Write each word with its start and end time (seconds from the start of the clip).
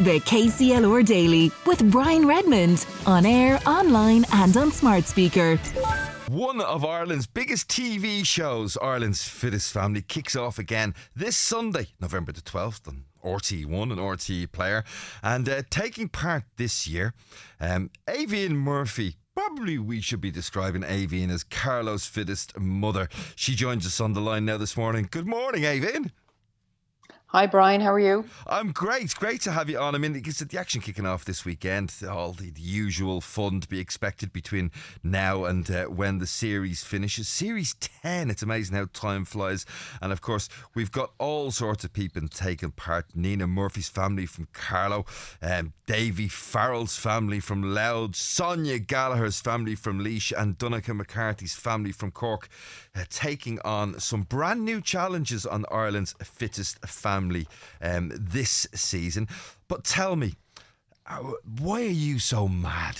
The 0.00 0.18
KCLR 0.20 1.04
Daily 1.04 1.52
with 1.66 1.90
Brian 1.90 2.26
Redmond 2.26 2.86
on 3.04 3.26
air, 3.26 3.60
online, 3.66 4.24
and 4.32 4.56
on 4.56 4.72
smart 4.72 5.04
speaker. 5.04 5.58
One 6.26 6.62
of 6.62 6.86
Ireland's 6.86 7.26
biggest 7.26 7.68
TV 7.68 8.24
shows, 8.24 8.78
Ireland's 8.78 9.22
Fittest 9.24 9.70
Family, 9.74 10.00
kicks 10.00 10.34
off 10.34 10.58
again 10.58 10.94
this 11.14 11.36
Sunday, 11.36 11.88
November 12.00 12.32
the 12.32 12.40
12th, 12.40 12.88
on 12.88 13.04
RTÉ1 13.22 13.92
and 13.92 14.00
RTÉ 14.00 14.50
Player. 14.50 14.84
And 15.22 15.46
uh, 15.46 15.64
taking 15.68 16.08
part 16.08 16.44
this 16.56 16.88
year, 16.88 17.12
um, 17.60 17.90
Aoibheann 18.08 18.52
Murphy. 18.52 19.16
Probably 19.36 19.76
we 19.76 20.00
should 20.00 20.22
be 20.22 20.30
describing 20.30 20.80
Aoibheann 20.80 21.30
as 21.30 21.44
Carlow's 21.44 22.06
fittest 22.06 22.58
mother. 22.58 23.10
She 23.36 23.54
joins 23.54 23.84
us 23.84 24.00
on 24.00 24.14
the 24.14 24.22
line 24.22 24.46
now 24.46 24.56
this 24.56 24.78
morning. 24.78 25.08
Good 25.10 25.26
morning, 25.26 25.64
Aoibheann. 25.64 26.10
Hi, 27.32 27.46
Brian. 27.46 27.80
How 27.80 27.92
are 27.92 28.00
you? 28.00 28.24
I'm 28.48 28.72
great. 28.72 29.14
Great 29.14 29.40
to 29.42 29.52
have 29.52 29.70
you 29.70 29.78
on. 29.78 29.94
I 29.94 29.98
mean, 29.98 30.16
it's 30.16 30.40
the 30.40 30.58
action 30.58 30.80
kicking 30.80 31.06
off 31.06 31.24
this 31.24 31.44
weekend. 31.44 31.94
All 32.10 32.32
the, 32.32 32.52
usual 32.56 33.20
fun 33.20 33.60
to 33.60 33.68
be 33.68 33.78
expected 33.78 34.32
between 34.32 34.72
now 35.04 35.44
and 35.44 35.70
uh, 35.70 35.84
when 35.84 36.18
the 36.18 36.26
series 36.26 36.82
finishes. 36.82 37.28
Series 37.28 37.74
10. 37.74 38.30
It's 38.30 38.42
amazing 38.42 38.74
how 38.74 38.88
time 38.92 39.24
flies. 39.24 39.64
And 40.02 40.10
of 40.10 40.20
course, 40.20 40.48
we've 40.74 40.90
got 40.90 41.12
all 41.20 41.52
sorts 41.52 41.84
of 41.84 41.92
people 41.92 42.26
taking 42.26 42.72
part. 42.72 43.06
Nina 43.14 43.46
Murphy's 43.46 43.88
family 43.88 44.26
from 44.26 44.48
Carlow, 44.52 45.06
um, 45.40 45.72
Davy 45.86 46.26
Farrell's 46.26 46.96
family 46.96 47.38
from 47.38 47.62
Louth, 47.62 48.16
Sonia 48.16 48.80
Gallagher's 48.80 49.40
family 49.40 49.76
from 49.76 50.00
Laois, 50.00 50.32
and 50.36 50.58
Donncha 50.58 50.96
McCarthy's 50.96 51.54
family 51.54 51.92
from 51.92 52.10
Cork, 52.10 52.48
uh, 52.96 53.04
taking 53.08 53.60
on 53.60 54.00
some 54.00 54.22
brand 54.22 54.64
new 54.64 54.80
challenges 54.80 55.46
on 55.46 55.64
Ireland's 55.70 56.16
fittest 56.24 56.84
family 56.84 57.19
um, 57.80 58.12
this 58.14 58.66
season. 58.74 59.28
But 59.68 59.84
tell 59.84 60.16
me, 60.16 60.34
uh, 61.06 61.32
why 61.58 61.82
are 61.82 61.84
you 61.84 62.18
so 62.18 62.48
mad? 62.48 62.96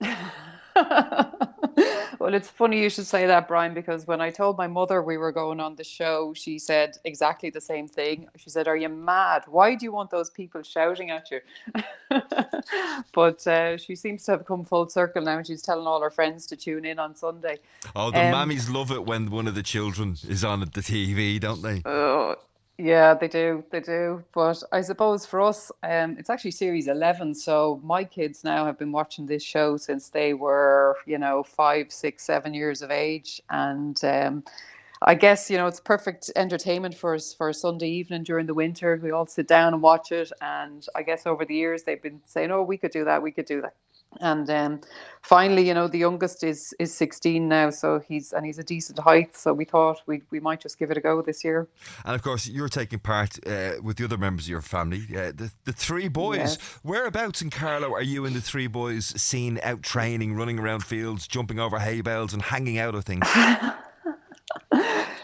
well, 2.22 2.34
it's 2.34 2.48
funny 2.48 2.80
you 2.80 2.88
should 2.88 3.06
say 3.06 3.26
that, 3.26 3.48
Brian, 3.48 3.74
because 3.74 4.06
when 4.06 4.20
I 4.20 4.30
told 4.30 4.56
my 4.56 4.68
mother 4.68 5.02
we 5.02 5.16
were 5.16 5.32
going 5.32 5.58
on 5.58 5.74
the 5.74 5.82
show, 5.82 6.32
she 6.34 6.56
said 6.56 6.96
exactly 7.04 7.50
the 7.50 7.60
same 7.60 7.88
thing. 7.88 8.28
She 8.36 8.48
said, 8.48 8.68
Are 8.68 8.76
you 8.76 8.88
mad? 8.88 9.42
Why 9.48 9.74
do 9.74 9.84
you 9.84 9.90
want 9.90 10.10
those 10.10 10.30
people 10.30 10.62
shouting 10.62 11.10
at 11.10 11.32
you? 11.32 11.40
but 13.12 13.44
uh, 13.48 13.76
she 13.76 13.96
seems 13.96 14.24
to 14.26 14.32
have 14.32 14.46
come 14.46 14.64
full 14.64 14.88
circle 14.88 15.22
now 15.22 15.38
and 15.38 15.46
she's 15.46 15.62
telling 15.62 15.84
all 15.84 16.00
her 16.00 16.10
friends 16.10 16.46
to 16.46 16.56
tune 16.56 16.84
in 16.84 17.00
on 17.00 17.16
Sunday. 17.16 17.58
Oh, 17.96 18.12
the 18.12 18.20
um, 18.20 18.32
mammies 18.32 18.72
love 18.72 18.92
it 18.92 19.04
when 19.04 19.28
one 19.28 19.48
of 19.48 19.56
the 19.56 19.62
children 19.64 20.16
is 20.28 20.44
on 20.44 20.60
the 20.60 20.66
TV, 20.66 21.40
don't 21.40 21.62
they? 21.62 21.82
Oh, 21.84 22.36
yeah, 22.82 23.14
they 23.14 23.28
do. 23.28 23.64
They 23.70 23.80
do. 23.80 24.24
But 24.34 24.60
I 24.72 24.80
suppose 24.80 25.24
for 25.24 25.40
us, 25.40 25.70
um, 25.84 26.16
it's 26.18 26.30
actually 26.30 26.50
series 26.50 26.88
11. 26.88 27.34
So 27.36 27.80
my 27.84 28.02
kids 28.02 28.42
now 28.42 28.66
have 28.66 28.76
been 28.78 28.90
watching 28.90 29.26
this 29.26 29.44
show 29.44 29.76
since 29.76 30.08
they 30.08 30.34
were, 30.34 30.96
you 31.06 31.18
know, 31.18 31.44
five, 31.44 31.92
six, 31.92 32.24
seven 32.24 32.54
years 32.54 32.82
of 32.82 32.90
age. 32.90 33.40
And 33.50 34.02
um, 34.04 34.44
I 35.02 35.14
guess, 35.14 35.48
you 35.48 35.58
know, 35.58 35.68
it's 35.68 35.80
perfect 35.80 36.32
entertainment 36.34 36.96
for 36.96 37.14
us 37.14 37.32
for 37.32 37.50
a 37.50 37.54
Sunday 37.54 37.88
evening 37.88 38.24
during 38.24 38.46
the 38.46 38.54
winter. 38.54 39.00
We 39.00 39.12
all 39.12 39.26
sit 39.26 39.46
down 39.46 39.74
and 39.74 39.82
watch 39.82 40.10
it. 40.10 40.32
And 40.40 40.84
I 40.96 41.04
guess 41.04 41.24
over 41.24 41.44
the 41.44 41.54
years, 41.54 41.84
they've 41.84 42.02
been 42.02 42.20
saying, 42.26 42.50
oh, 42.50 42.62
we 42.62 42.78
could 42.78 42.92
do 42.92 43.04
that. 43.04 43.22
We 43.22 43.30
could 43.30 43.46
do 43.46 43.60
that 43.62 43.74
and 44.20 44.48
um, 44.50 44.80
finally, 45.22 45.66
you 45.66 45.74
know, 45.74 45.88
the 45.88 45.98
youngest 45.98 46.44
is 46.44 46.74
is 46.78 46.94
16 46.94 47.48
now, 47.48 47.70
so 47.70 48.00
he's 48.00 48.32
and 48.32 48.44
he's 48.44 48.58
a 48.58 48.62
decent 48.62 48.98
height. 48.98 49.36
So 49.36 49.52
we 49.52 49.64
thought 49.64 50.02
we 50.06 50.22
we 50.30 50.40
might 50.40 50.60
just 50.60 50.78
give 50.78 50.90
it 50.90 50.96
a 50.96 51.00
go 51.00 51.22
this 51.22 51.44
year. 51.44 51.68
And 52.04 52.14
of 52.14 52.22
course, 52.22 52.46
you're 52.46 52.68
taking 52.68 52.98
part 52.98 53.38
uh, 53.46 53.74
with 53.82 53.96
the 53.96 54.04
other 54.04 54.18
members 54.18 54.46
of 54.46 54.50
your 54.50 54.62
family, 54.62 55.02
uh, 55.10 55.32
the 55.34 55.50
the 55.64 55.72
three 55.72 56.08
boys. 56.08 56.38
Yes. 56.38 56.58
Whereabouts 56.82 57.42
in 57.42 57.50
Carlow 57.50 57.92
are 57.92 58.02
you 58.02 58.24
and 58.26 58.34
the 58.34 58.40
three 58.40 58.66
boys 58.66 59.06
seen 59.20 59.58
out 59.62 59.82
training, 59.82 60.34
running 60.34 60.58
around 60.58 60.84
fields, 60.84 61.26
jumping 61.26 61.58
over 61.58 61.78
hay 61.78 62.00
bales, 62.00 62.32
and 62.32 62.42
hanging 62.42 62.78
out 62.78 62.94
of 62.94 63.04
things? 63.04 63.26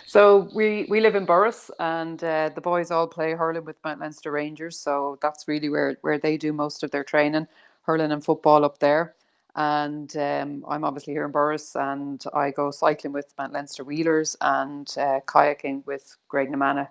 So 0.08 0.48
we, 0.54 0.86
we 0.88 1.00
live 1.00 1.16
in 1.16 1.26
Borris, 1.26 1.70
and 1.78 2.24
uh, 2.24 2.48
the 2.54 2.62
boys 2.62 2.90
all 2.90 3.06
play 3.06 3.34
hurling 3.34 3.66
with 3.66 3.76
Mount 3.84 4.00
Leinster 4.00 4.32
Rangers. 4.32 4.78
So 4.78 5.18
that's 5.20 5.46
really 5.46 5.68
where, 5.68 5.98
where 6.00 6.16
they 6.16 6.38
do 6.38 6.50
most 6.50 6.82
of 6.82 6.90
their 6.90 7.04
training 7.04 7.46
hurling 7.88 8.12
and 8.12 8.22
football 8.22 8.66
up 8.66 8.78
there. 8.80 9.14
And 9.56 10.14
um, 10.18 10.62
I'm 10.68 10.84
obviously 10.84 11.14
here 11.14 11.24
in 11.24 11.32
Borris, 11.32 11.74
and 11.74 12.22
I 12.34 12.50
go 12.50 12.70
cycling 12.70 13.14
with 13.14 13.32
Mount 13.38 13.54
Leinster 13.54 13.82
Wheelers 13.82 14.36
and 14.42 14.86
uh, 14.98 15.20
kayaking 15.26 15.86
with 15.86 16.14
Graiguenamanagh 16.30 16.88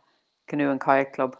Canoe 0.47 0.71
and 0.71 0.81
Kayak 0.81 1.13
Club. 1.13 1.37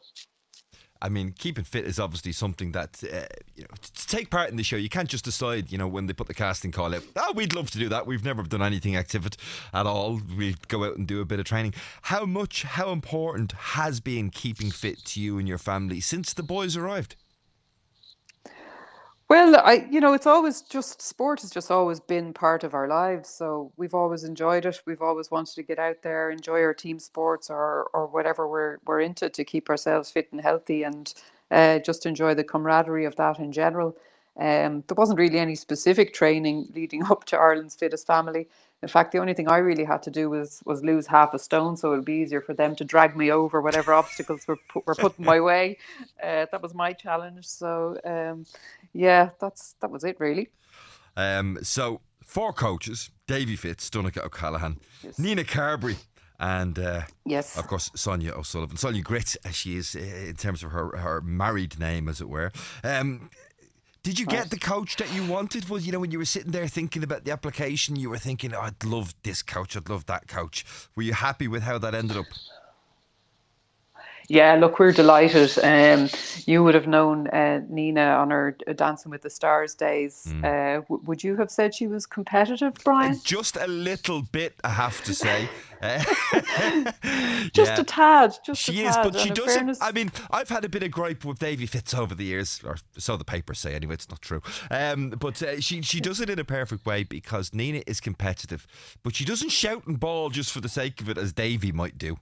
I 1.01 1.09
mean, 1.09 1.33
keeping 1.37 1.63
fit 1.63 1.85
is 1.85 1.99
obviously 1.99 2.31
something 2.31 2.71
that 2.71 3.03
uh, 3.03 3.25
you 3.55 3.63
know 3.63 3.75
to 3.81 4.07
take 4.07 4.29
part 4.29 4.51
in 4.51 4.57
the 4.57 4.63
show. 4.63 4.77
You 4.77 4.89
can't 4.89 5.09
just 5.09 5.25
decide, 5.25 5.71
you 5.71 5.77
know, 5.77 5.87
when 5.87 6.05
they 6.05 6.13
put 6.13 6.27
the 6.27 6.33
casting 6.33 6.71
call 6.71 6.93
out. 6.93 7.03
Oh, 7.15 7.33
we'd 7.33 7.53
love 7.53 7.71
to 7.71 7.79
do 7.79 7.89
that. 7.89 8.07
We've 8.07 8.23
never 8.23 8.43
done 8.43 8.61
anything 8.61 8.95
active 8.95 9.27
at 9.73 9.85
all. 9.85 10.21
We 10.37 10.55
go 10.67 10.85
out 10.85 10.97
and 10.97 11.07
do 11.07 11.19
a 11.21 11.25
bit 11.25 11.39
of 11.39 11.45
training. 11.45 11.73
How 12.03 12.25
much, 12.25 12.63
how 12.63 12.91
important 12.91 13.51
has 13.51 13.99
been 13.99 14.29
keeping 14.29 14.71
fit 14.71 15.03
to 15.05 15.19
you 15.19 15.39
and 15.39 15.47
your 15.47 15.59
family 15.59 15.99
since 15.99 16.33
the 16.33 16.43
boys 16.43 16.77
arrived? 16.77 17.15
Well, 19.29 19.57
I 19.57 19.85
you 19.91 19.99
know, 19.99 20.13
it's 20.13 20.25
always 20.25 20.61
just 20.61 21.01
sport 21.01 21.41
has 21.41 21.51
just 21.51 21.69
always 21.69 21.99
been 21.99 22.33
part 22.33 22.63
of 22.63 22.73
our 22.73 22.87
lives. 22.87 23.29
So 23.29 23.71
we've 23.75 23.93
always 23.93 24.23
enjoyed 24.23 24.65
it. 24.65 24.81
We've 24.85 25.01
always 25.01 25.29
wanted 25.29 25.55
to 25.55 25.63
get 25.63 25.79
out 25.79 26.01
there, 26.01 26.29
enjoy 26.29 26.61
our 26.61 26.73
team 26.73 26.97
sports 26.99 27.49
or 27.49 27.89
or 27.93 28.07
whatever 28.07 28.47
we're 28.47 28.77
we're 28.85 29.01
into 29.01 29.29
to 29.29 29.43
keep 29.43 29.69
ourselves 29.69 30.11
fit 30.11 30.29
and 30.31 30.39
healthy 30.39 30.83
and 30.83 31.13
uh, 31.51 31.79
just 31.79 32.05
enjoy 32.05 32.35
the 32.35 32.43
camaraderie 32.43 33.05
of 33.05 33.17
that 33.17 33.39
in 33.39 33.51
general. 33.51 33.97
Um, 34.39 34.83
there 34.87 34.95
wasn't 34.95 35.19
really 35.19 35.39
any 35.39 35.55
specific 35.55 36.13
training 36.13 36.67
leading 36.75 37.03
up 37.03 37.25
to 37.25 37.37
Ireland's 37.37 37.75
fittest 37.75 38.07
family. 38.07 38.47
In 38.83 38.87
fact, 38.87 39.11
the 39.11 39.17
only 39.17 39.33
thing 39.33 39.49
I 39.49 39.57
really 39.57 39.83
had 39.83 40.03
to 40.03 40.11
do 40.11 40.29
was 40.29 40.61
was 40.65 40.83
lose 40.83 41.07
half 41.07 41.33
a 41.33 41.39
stone, 41.39 41.75
so 41.75 41.93
it 41.93 41.95
would 41.95 42.05
be 42.05 42.13
easier 42.13 42.41
for 42.41 42.53
them 42.53 42.75
to 42.75 42.85
drag 42.85 43.17
me 43.17 43.31
over 43.31 43.59
whatever 43.59 43.91
obstacles 43.91 44.47
were 44.47 44.57
put, 44.69 44.85
were 44.85 44.93
put 44.93 45.17
in 45.17 45.25
my 45.25 45.39
way. 45.49 45.79
Uh, 46.21 46.45
that 46.51 46.61
was 46.61 46.75
my 46.75 46.93
challenge. 46.93 47.47
So 47.47 47.97
um, 48.05 48.45
yeah, 48.97 49.29
that's 49.39 49.75
that 49.81 49.91
was 49.91 50.03
it 50.03 50.19
really. 50.19 50.49
Um, 51.15 51.59
so 51.61 52.01
four 52.23 52.51
coaches: 52.51 53.11
Davy 53.27 53.55
Fitz, 53.55 53.89
Donncha 53.89 54.23
O'Callaghan, 54.25 54.79
yes. 55.03 55.19
Nina 55.19 55.43
Carberry, 55.43 55.97
and 56.39 56.77
uh, 56.79 57.01
yes, 57.25 57.57
of 57.57 57.67
course 57.67 57.91
Sonia 57.95 58.33
O'Sullivan, 58.33 58.77
Sonia 58.77 59.03
Grit, 59.03 59.35
as 59.45 59.55
she 59.55 59.77
is 59.77 59.95
uh, 59.95 59.99
in 59.99 60.35
terms 60.35 60.63
of 60.63 60.71
her 60.71 60.97
her 60.97 61.21
married 61.21 61.79
name, 61.79 62.09
as 62.09 62.19
it 62.21 62.27
were. 62.27 62.51
Um, 62.83 63.29
did 64.01 64.19
you 64.19 64.25
get 64.25 64.51
the 64.51 64.57
coach 64.57 64.95
that 64.95 65.13
you 65.13 65.25
wanted? 65.25 65.69
Was 65.69 65.85
you 65.85 65.91
know 65.91 65.99
when 65.99 66.11
you 66.11 66.17
were 66.17 66.25
sitting 66.25 66.51
there 66.51 66.67
thinking 66.67 67.03
about 67.03 67.25
the 67.25 67.31
application, 67.31 67.97
you 67.97 68.09
were 68.09 68.17
thinking, 68.17 68.53
oh, 68.53 68.61
"I'd 68.61 68.83
love 68.83 69.13
this 69.23 69.43
coach, 69.43 69.77
I'd 69.77 69.89
love 69.89 70.05
that 70.07 70.27
coach." 70.27 70.65
Were 70.95 71.03
you 71.03 71.13
happy 71.13 71.47
with 71.47 71.63
how 71.63 71.77
that 71.77 71.93
ended 71.93 72.17
up? 72.17 72.25
Yeah, 74.29 74.55
look, 74.55 74.77
we're 74.77 74.91
delighted. 74.91 75.57
Um, 75.63 76.09
you 76.45 76.63
would 76.63 76.75
have 76.75 76.87
known 76.87 77.27
uh, 77.27 77.61
Nina 77.69 78.01
on 78.01 78.29
her 78.31 78.57
Dancing 78.75 79.09
with 79.09 79.21
the 79.21 79.29
Stars 79.29 79.73
days. 79.73 80.27
Mm. 80.29 80.43
Uh, 80.43 80.81
w- 80.81 81.01
would 81.05 81.23
you 81.23 81.37
have 81.37 81.49
said 81.49 81.73
she 81.73 81.87
was 81.87 82.05
competitive, 82.05 82.73
Brian? 82.83 83.19
Just 83.23 83.55
a 83.55 83.67
little 83.67 84.21
bit, 84.21 84.55
I 84.65 84.69
have 84.69 85.01
to 85.05 85.13
say. 85.13 85.47
just 87.53 87.71
yeah. 87.71 87.79
a 87.79 87.83
tad. 87.83 88.35
Just 88.43 88.67
a 88.67 88.71
tad 88.71 88.75
she 88.75 88.81
is, 88.81 88.97
but 88.97 89.17
she 89.17 89.29
doesn't. 89.29 89.55
Fairness... 89.55 89.77
I 89.81 89.91
mean, 89.91 90.11
I've 90.31 90.49
had 90.49 90.65
a 90.65 90.69
bit 90.69 90.83
of 90.83 90.91
gripe 90.91 91.23
with 91.23 91.39
Davy 91.39 91.65
Fitz 91.65 91.93
over 91.93 92.15
the 92.15 92.25
years, 92.25 92.61
or 92.65 92.77
so 92.97 93.15
the 93.15 93.23
papers 93.23 93.59
say. 93.59 93.75
Anyway, 93.75 93.93
it's 93.93 94.09
not 94.09 94.21
true. 94.21 94.41
Um, 94.71 95.11
but 95.11 95.41
uh, 95.41 95.61
she 95.61 95.81
she 95.83 96.01
does 96.01 96.19
it 96.19 96.29
in 96.29 96.39
a 96.39 96.43
perfect 96.43 96.85
way 96.85 97.03
because 97.03 97.53
Nina 97.53 97.81
is 97.85 98.01
competitive, 98.01 98.67
but 99.03 99.15
she 99.15 99.23
doesn't 99.23 99.49
shout 99.49 99.85
and 99.85 99.99
bawl 99.99 100.31
just 100.31 100.51
for 100.51 100.59
the 100.59 100.69
sake 100.69 100.99
of 100.99 101.09
it, 101.09 101.17
as 101.17 101.31
Davy 101.31 101.71
might 101.71 101.97
do 101.97 102.17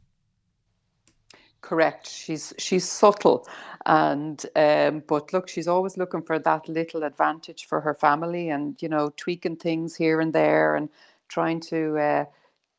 correct. 1.65 2.07
She's 2.07 2.53
she's 2.57 2.87
subtle, 2.87 3.47
and 3.85 4.45
um, 4.55 5.03
but 5.07 5.33
look, 5.33 5.49
she's 5.49 5.67
always 5.67 5.97
looking 5.97 6.21
for 6.21 6.37
that 6.39 6.69
little 6.69 7.03
advantage 7.03 7.65
for 7.65 7.81
her 7.81 7.95
family, 7.95 8.49
and 8.49 8.81
you 8.81 8.87
know, 8.87 9.11
tweaking 9.17 9.57
things 9.57 9.95
here 9.95 10.21
and 10.21 10.31
there, 10.31 10.75
and 10.75 10.89
trying 11.27 11.59
to 11.61 11.97
uh, 11.97 12.25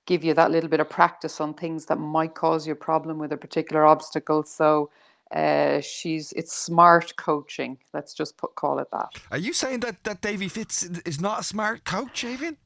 give 0.06 0.22
you 0.22 0.34
that 0.34 0.52
little 0.52 0.70
bit 0.70 0.80
of 0.80 0.88
practice 0.88 1.40
on 1.40 1.52
things 1.54 1.86
that 1.86 1.96
might 1.96 2.34
cause 2.34 2.66
you 2.66 2.72
a 2.72 2.76
problem 2.76 3.18
with 3.18 3.32
a 3.32 3.36
particular 3.36 3.84
obstacle. 3.84 4.42
So. 4.44 4.90
Uh, 5.34 5.80
she's 5.80 6.32
it's 6.34 6.56
smart 6.56 7.12
coaching. 7.16 7.76
Let's 7.92 8.14
just 8.14 8.36
put 8.36 8.54
call 8.54 8.78
it 8.78 8.86
that. 8.92 9.08
Are 9.32 9.38
you 9.38 9.52
saying 9.52 9.80
that 9.80 10.04
that 10.04 10.20
Davy 10.20 10.46
Fitz 10.46 10.84
is 11.04 11.20
not 11.20 11.40
a 11.40 11.42
smart 11.42 11.82
coach, 11.82 12.22
Aoibheann? 12.22 12.58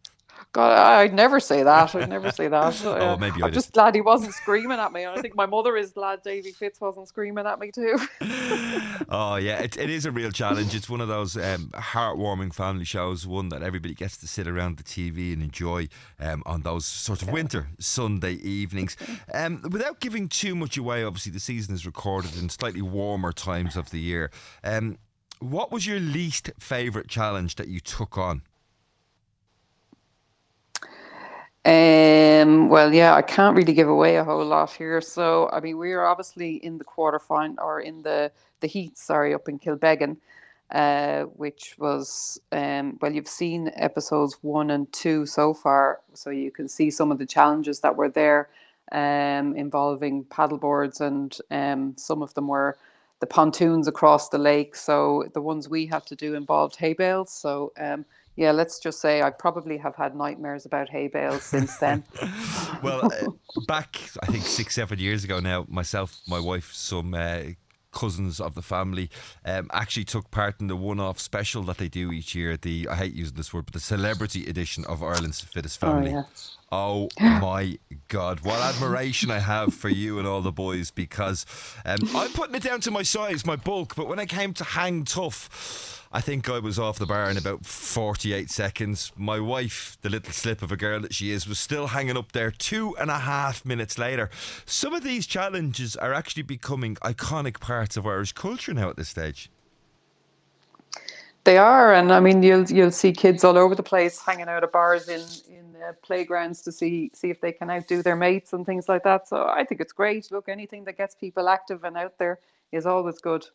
God, 0.53 0.73
I'd 0.73 1.15
never 1.15 1.41
say 1.41 1.63
that. 1.63 1.95
I'd 1.95 2.09
never 2.09 2.33
say 2.33 2.49
that. 2.49 2.83
oh, 2.85 2.93
uh, 2.93 3.17
maybe 3.17 3.43
I'm 3.43 3.53
just 3.53 3.73
glad 3.73 3.95
he 3.95 4.01
wasn't 4.01 4.35
screaming 4.35 4.79
at 4.79 4.93
me. 4.93 5.07
I 5.07 5.21
think 5.21 5.37
my 5.37 5.47
mother 5.47 5.77
is 5.77 5.93
glad 5.93 6.23
Davy 6.23 6.53
Fitz 6.53 6.81
wasn't 6.81 7.09
screaming 7.09 7.47
at 7.47 7.59
me 7.59 7.71
too. 7.71 7.99
oh 9.09 9.37
yeah, 9.37 9.59
it, 9.61 9.77
it 9.77 9.91
is 9.91 10.07
a 10.07 10.11
real 10.11 10.31
challenge. 10.31 10.75
It's 10.75 10.89
one 10.89 11.01
of 11.01 11.09
those 11.09 11.37
um, 11.37 11.71
heartwarming 11.75 12.55
family 12.55 12.85
shows, 12.85 13.27
one 13.27 13.49
that 13.51 13.63
everybody 13.63 13.95
gets 13.95 14.17
to 14.19 14.29
sit 14.29 14.47
around 14.47 14.77
the 14.77 14.83
TV 14.83 15.33
and 15.33 15.43
enjoy 15.43 15.89
um, 16.19 16.43
on 16.47 16.63
those 16.63 16.87
sort 16.87 17.23
of 17.23 17.31
winter 17.31 17.69
Sunday 17.79 18.35
evenings. 18.35 18.97
Um, 19.33 19.63
without 19.71 20.01
giving 20.01 20.29
too 20.29 20.55
much 20.55 20.77
away, 20.77 21.05
obviously 21.05 21.33
the 21.33 21.41
season 21.41 21.75
is 21.75 21.87
recorded 21.87 22.37
in 22.37 22.49
slightly 22.49 22.83
warmer 22.83 23.33
times 23.33 23.77
of 23.77 23.91
the 23.91 24.01
year. 24.01 24.31
Um, 24.65 24.99
what 25.41 25.73
was 25.73 25.87
your 25.87 26.01
least 26.01 26.51
favourite 26.59 27.09
challenge 27.09 27.57
that 27.57 27.69
you 27.69 27.81
took 27.81 28.19
on? 28.19 28.43
Um, 31.65 32.71
well, 32.71 32.93
yeah, 32.93 33.15
I 33.15 33.23
can't 33.23 33.57
really 33.57 33.75
give 33.75 33.89
away 33.89 34.17
a 34.17 34.25
whole 34.25 34.45
lot 34.45 34.73
here. 34.73 35.01
So, 35.01 35.49
I 35.53 35.61
mean, 35.61 35.79
we 35.79 35.93
are 35.93 36.07
obviously 36.07 36.57
in 36.57 36.79
the 36.79 36.85
quarter 36.85 37.21
quarterfinal 37.21 37.59
or 37.61 37.81
in 37.81 38.03
the 38.03 38.33
the 38.61 38.69
heat, 38.69 38.99
sorry, 38.99 39.35
up 39.35 39.49
in 39.49 39.59
Kilbeggan, 39.61 40.17
uh, 40.73 41.25
which 41.25 41.77
was 41.79 42.41
um, 42.53 42.99
well, 43.03 43.13
you've 43.13 43.29
seen 43.29 43.71
episodes 43.77 44.39
one 44.43 44.71
and 44.73 44.93
two 44.93 45.27
so 45.27 45.55
far, 45.55 46.01
so 46.15 46.31
you 46.31 46.51
can 46.51 46.69
see 46.69 46.91
some 46.91 47.13
of 47.13 47.19
the 47.19 47.27
challenges 47.27 47.81
that 47.81 47.97
were 47.97 48.11
there, 48.11 48.51
um, 48.93 49.55
involving 49.57 50.25
paddleboards, 50.27 51.01
and 51.01 51.39
um, 51.53 51.95
some 51.99 52.23
of 52.23 52.35
them 52.35 52.49
were 52.49 52.77
the 53.21 53.29
pontoons 53.29 53.89
across 53.89 54.31
the 54.31 54.39
lake. 54.39 54.75
So 54.77 55.27
the 55.35 55.43
ones 55.43 55.69
we 55.69 55.87
had 55.87 56.07
to 56.07 56.17
do 56.17 56.35
involved 56.35 56.77
hay 56.77 56.95
bales. 56.95 57.33
So 57.33 57.73
um, 57.79 58.05
yeah, 58.37 58.53
let's 58.53 58.79
just 58.79 59.01
say 59.01 59.23
I 59.23 59.31
probably 59.31 59.77
have 59.79 59.97
had 59.97 60.15
nightmares 60.15 60.67
about 60.67 60.89
hay 60.89 61.09
bales 61.09 61.43
since 61.43 61.77
then. 61.79 62.05
well, 62.83 63.05
uh, 63.05 63.61
back 63.67 64.01
I 64.23 64.27
think 64.27 64.45
six, 64.45 64.75
seven 64.75 64.99
years 64.99 65.25
ago 65.25 65.41
now, 65.41 65.67
myself, 65.69 66.21
my 66.27 66.41
wife, 66.41 66.73
some 66.73 67.15
uh, 67.15 67.41
cousins 67.93 68.41
of 68.41 68.55
the 68.55 68.63
family 68.63 69.11
um, 69.45 69.69
actually 69.73 70.05
took 70.05 70.31
part 70.31 70.61
in 70.61 70.69
the 70.69 70.77
one-off 70.77 71.19
special 71.19 71.63
that 71.65 71.79
they 71.79 71.89
do 71.89 72.13
each 72.13 72.35
year. 72.35 72.57
The 72.57 72.89
I 72.91 72.97
hate 72.97 73.15
using 73.15 73.37
this 73.37 73.53
word, 73.53 73.67
but 73.67 73.75
the 73.75 73.81
celebrity 73.81 74.47
edition 74.47 74.85
of 74.87 75.03
Ireland's 75.03 75.41
Fittest 75.41 75.83
oh, 75.83 75.87
Family. 75.87 76.13
Oh, 76.13 76.15
yeah. 76.15 76.23
Oh 76.73 77.09
my 77.21 77.79
God, 78.09 78.41
what 78.41 78.61
admiration 78.61 79.31
I 79.31 79.41
have 79.41 79.75
for 79.75 79.89
you 79.89 80.19
and 80.19 80.27
all 80.27 80.41
the 80.41 80.53
boys 80.53 80.91
because 80.91 81.45
um, 81.85 81.99
I'm 82.15 82.31
putting 82.33 82.55
it 82.55 82.63
down 82.63 82.81
to 82.83 82.91
my 82.91 83.03
size, 83.03 83.45
my 83.45 83.57
bulk, 83.57 83.97
but 83.97 84.09
when 84.09 84.19
I 84.19 84.27
came 84.27 84.55
to 84.55 84.65
hang 84.65 85.05
tough, 85.05 86.00
I 86.13 86.21
think 86.21 86.51
I 86.51 86.59
was 86.59 86.77
off 86.77 86.99
the 86.99 87.07
bar 87.07 87.31
in 87.31 87.37
about 87.37 87.65
48 87.65 88.51
seconds. 88.51 89.13
My 89.17 89.39
wife, 89.39 89.97
the 90.03 90.09
little 90.09 90.33
slip 90.33 90.61
of 90.61 90.73
a 90.73 90.77
girl 90.77 90.99
that 91.03 91.15
she 91.15 91.31
is, 91.31 91.47
was 91.47 91.61
still 91.61 91.89
hanging 91.89 92.17
up 92.17 92.33
there 92.33 92.51
two 92.51 92.97
and 92.97 93.13
a 93.13 93.21
half 93.21 93.65
minutes 93.65 93.97
later. 93.97 94.29
Some 94.67 94.93
of 94.93 95.05
these 95.05 95.25
challenges 95.25 95.95
are 95.95 96.13
actually 96.13 96.43
becoming 96.43 96.97
iconic 96.97 97.61
parts 97.61 97.97
of 97.97 98.09
Irish 98.09 98.33
culture 98.33 98.75
now 98.75 98.91
at 98.91 98.97
this 98.97 99.09
stage. 99.09 99.51
They 101.45 101.59
are, 101.59 101.95
and 101.95 102.13
I 102.13 102.19
mean, 102.19 102.43
you'll 102.43 102.65
you'll 102.65 102.91
see 102.91 103.13
kids 103.13 103.45
all 103.45 103.57
over 103.57 103.77
the 103.77 103.83
place 103.83 104.21
hanging 104.21 104.49
out 104.49 104.65
at 104.65 104.73
bars 104.73 105.09
in 105.09 105.21
in 105.49 105.77
uh, 105.81 105.93
playgrounds 106.03 106.61
to 106.63 106.73
see 106.73 107.13
see 107.15 107.31
if 107.31 107.41
they 107.41 107.53
can 107.53 107.71
outdo 107.71 108.03
their 108.03 108.17
mates 108.17 108.53
and 108.53 108.67
things 108.67 108.89
like 108.89 109.05
that. 109.05 109.29
So 109.29 109.47
I 109.49 109.65
think 109.65 109.81
it's 109.81 109.93
great. 109.93 110.31
Look, 110.33 110.49
anything 110.49 110.85
that 110.85 110.99
gets 110.99 111.15
people 111.15 111.49
active 111.49 111.85
and 111.85 111.97
out 111.97 112.19
there 112.19 112.41
is 112.73 112.85
always 112.85 113.21
good. 113.21 113.47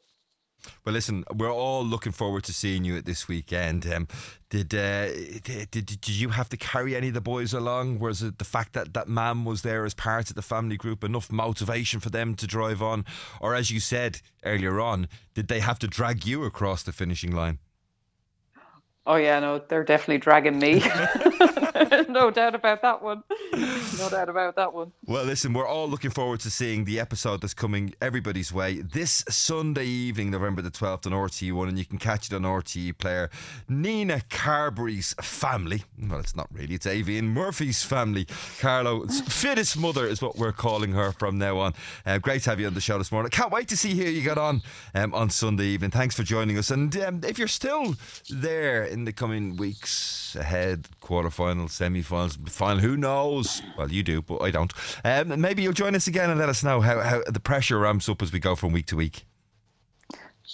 Well, 0.84 0.94
listen, 0.94 1.24
we're 1.34 1.54
all 1.54 1.84
looking 1.84 2.12
forward 2.12 2.44
to 2.46 2.54
seeing 2.54 2.84
you 2.84 2.98
at 2.98 3.06
this 3.06 3.28
weekend. 3.28 3.92
Um, 3.92 4.08
did, 4.50 4.74
uh, 4.74 5.08
did, 5.44 5.72
did 5.72 5.86
did 5.86 6.10
you 6.10 6.30
have 6.30 6.50
to 6.50 6.58
carry 6.58 6.96
any 6.96 7.10
of 7.10 7.14
the 7.14 7.22
boys 7.22 7.54
along? 7.54 8.00
Was 8.00 8.22
it 8.22 8.38
the 8.38 8.46
fact 8.46 8.74
that 8.74 8.94
that 8.94 9.08
man 9.08 9.44
was 9.44 9.64
there 9.64 9.86
as 9.86 9.94
part 9.94 10.30
of 10.30 10.36
the 10.36 10.42
family 10.42 10.78
group 10.78 11.04
enough 11.04 11.32
motivation 11.32 12.00
for 12.00 12.10
them 12.10 12.36
to 12.36 12.48
drive 12.48 12.82
on, 12.82 13.06
or 13.42 13.56
as 13.56 13.72
you 13.72 13.80
said 13.80 14.22
earlier 14.44 14.80
on, 14.80 15.08
did 15.34 15.48
they 15.48 15.60
have 15.60 15.80
to 15.80 15.88
drag 15.88 16.26
you 16.26 16.44
across 16.44 16.84
the 16.84 16.92
finishing 16.92 17.32
line? 17.32 17.60
Oh 19.08 19.16
yeah, 19.16 19.40
no, 19.40 19.60
they're 19.60 19.84
definitely 19.84 20.18
dragging 20.20 20.58
me. 20.58 20.82
no 22.10 22.32
doubt 22.32 22.56
about 22.56 22.82
that 22.82 23.02
one. 23.02 23.24
No 23.98 24.10
doubt 24.10 24.30
about 24.30 24.56
that 24.56 24.74
one. 24.74 24.92
Well, 25.06 25.26
listen, 25.26 25.54
we're 25.54 25.68
all 25.68 25.90
looking 25.90 26.12
forward 26.12 26.40
to 26.42 26.50
seeing 26.50 26.86
the 26.86 27.00
episode 27.00 27.42
that's 27.42 27.54
coming 27.54 27.94
everybody's 28.02 28.54
way 28.54 28.82
this 28.82 29.24
Sunday 29.30 29.86
evening, 29.86 30.32
November 30.32 30.62
the 30.62 30.72
12th 30.72 31.06
on 31.06 31.12
RTE1, 31.12 31.70
and 31.70 31.78
you 31.78 31.86
can 31.86 31.98
catch 31.98 32.28
it 32.28 32.34
on 32.34 32.44
RTE 32.44 32.98
Player. 32.98 33.30
Nina 33.68 34.22
Carberry's 34.30 35.14
family, 35.22 35.84
well, 36.02 36.20
it's 36.20 36.36
not 36.36 36.48
really, 36.52 36.76
it's 36.76 36.86
Aoibheann 36.86 37.26
Murphy's 37.26 37.84
family. 37.84 38.26
Carlow's 38.60 39.22
fittest 39.28 39.78
mother 39.78 40.06
is 40.08 40.22
what 40.22 40.38
we're 40.38 40.52
calling 40.54 40.94
her 40.94 41.12
from 41.12 41.38
now 41.38 41.58
on. 41.58 41.74
Uh, 42.06 42.18
great 42.20 42.44
to 42.44 42.50
have 42.52 42.60
you 42.60 42.68
on 42.68 42.74
the 42.74 42.82
show 42.82 42.98
this 42.98 43.12
morning. 43.12 43.30
Can't 43.30 43.52
wait 43.52 43.68
to 43.70 43.78
see 43.78 43.96
how 43.96 44.10
you 44.10 44.22
got 44.22 44.38
on 44.38 44.62
um, 44.94 45.14
on 45.14 45.30
Sunday 45.30 45.66
evening. 45.66 45.92
Thanks 45.92 46.16
for 46.16 46.24
joining 46.24 46.58
us. 46.58 46.72
And 46.72 46.96
um, 46.98 47.22
if 47.24 47.38
you're 47.38 47.48
still 47.48 47.96
there 48.30 48.84
in 48.84 49.06
the 49.06 49.14
coming 49.14 49.58
weeks 49.58 50.36
ahead, 50.36 50.88
quarterfinals, 51.66 51.72
semi-finals, 51.72 52.38
final. 52.48 52.80
Who 52.80 52.98
knows? 52.98 53.62
Well, 53.78 53.92
you 53.92 54.04
do, 54.04 54.22
but 54.22 54.42
I 54.42 54.52
don't. 54.52 54.74
Um, 55.04 55.40
maybe 55.40 55.64
you'll 55.64 55.74
join 55.74 55.96
us 55.96 56.08
again 56.08 56.30
and 56.30 56.40
let 56.40 56.50
us 56.50 56.64
know 56.64 56.82
how, 56.82 57.00
how 57.02 57.22
the 57.28 57.40
pressure 57.40 57.80
ramps 57.80 58.10
up 58.10 58.22
as 58.22 58.32
we 58.32 58.40
go 58.40 58.56
from 58.56 58.72
week 58.72 58.88
to 58.88 58.96
week. 58.96 59.26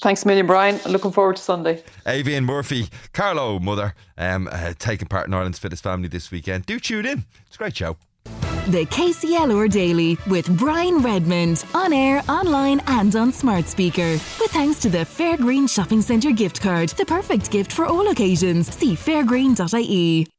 Thanks 0.01 0.23
a 0.23 0.27
million, 0.27 0.47
Brian. 0.47 0.79
Looking 0.87 1.11
forward 1.11 1.35
to 1.35 1.41
Sunday. 1.41 1.83
Aoibheann 2.05 2.45
Murphy, 2.45 2.87
Carlow, 3.13 3.59
mother, 3.59 3.93
um, 4.17 4.49
uh, 4.51 4.73
taking 4.79 5.07
part 5.07 5.27
in 5.27 5.33
Ireland's 5.33 5.59
Fittest 5.59 5.83
Family 5.83 6.07
this 6.07 6.31
weekend. 6.31 6.65
Do 6.65 6.79
tune 6.79 7.05
in. 7.05 7.25
It's 7.45 7.55
a 7.55 7.57
great 7.57 7.75
show. 7.75 7.97
The 8.67 8.85
KCLR 8.85 9.69
Daily 9.71 10.17
with 10.27 10.47
Brian 10.57 10.99
Redmond 10.99 11.65
on 11.73 11.91
air, 11.91 12.23
online, 12.29 12.79
and 12.87 13.15
on 13.15 13.33
smart 13.33 13.67
speaker. 13.67 14.11
With 14.39 14.51
thanks 14.51 14.79
to 14.81 14.89
the 14.89 14.99
Fairgreen 14.99 15.69
Shopping 15.69 16.01
Centre 16.01 16.31
gift 16.31 16.61
card, 16.61 16.89
the 16.89 17.05
perfect 17.05 17.51
gift 17.51 17.73
for 17.73 17.85
all 17.85 18.09
occasions. 18.11 18.73
See 18.73 18.95
fairgreen.ie. 18.95 20.27